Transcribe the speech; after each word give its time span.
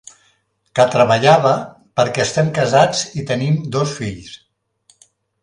Que 0.77 0.85
treballava, 0.95 1.51
perquè 1.99 2.23
estem 2.25 2.49
casats 2.57 3.05
i 3.23 3.27
tenim 3.33 3.61
dos 3.77 3.95
fills. 4.01 4.35